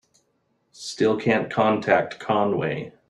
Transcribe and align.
Still 0.71 1.15
can't 1.15 1.51
contact 1.51 2.17
Conway. 2.19 2.91